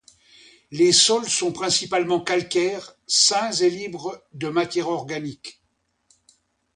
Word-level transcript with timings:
Les 0.71 0.91
sols 0.93 1.29
sont 1.29 1.51
principalement 1.51 2.19
calcaires, 2.23 2.95
sains 3.05 3.51
et 3.51 3.69
libres 3.69 4.19
de 4.33 4.49
matière 4.49 4.87
organique. 4.89 5.61